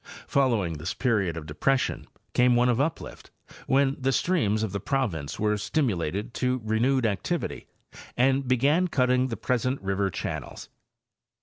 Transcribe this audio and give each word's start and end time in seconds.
Following 0.25 0.79
this 0.79 0.95
period 0.95 1.37
of 1.37 1.45
depression 1.45 2.07
came 2.33 2.55
one 2.55 2.69
of 2.69 2.81
uplift, 2.81 3.29
when 3.67 3.95
the 3.99 4.11
streams 4.11 4.63
of 4.63 4.71
the 4.71 4.79
province 4.79 5.39
were 5.39 5.57
stimulated 5.59 6.33
to 6.33 6.59
renewed 6.63 7.05
activity 7.05 7.67
and 8.17 8.47
began 8.47 8.87
cutting 8.87 9.27
the 9.27 9.37
present 9.37 9.79
river 9.83 10.09
channels. 10.09 10.69